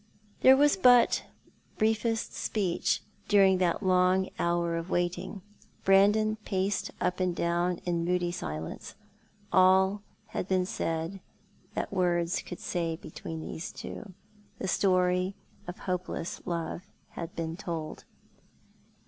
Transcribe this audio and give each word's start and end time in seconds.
There 0.39 0.57
was 0.57 0.77
but 0.77 1.25
briefest 1.77 2.33
speech 2.33 3.03
during 3.27 3.59
that 3.59 3.83
long 3.85 4.29
hour 4.39 4.75
of 4.75 4.89
waiting. 4.89 5.43
Brandon 5.83 6.37
paced 6.37 6.89
up 6.99 7.19
and 7.19 7.35
down 7.35 7.77
in 7.85 8.03
moody 8.03 8.31
silence. 8.31 8.95
All 9.53 10.01
had 10.29 10.47
been 10.47 10.65
said 10.65 11.19
that 11.75 11.93
words 11.93 12.41
could 12.41 12.59
say 12.59 12.95
between 12.95 13.41
those 13.47 13.71
two. 13.71 14.15
The 14.57 14.67
story 14.67 15.35
of 15.67 15.77
hopeless 15.77 16.41
love 16.47 16.81
had 17.09 17.35
been 17.35 17.55
told. 17.55 18.05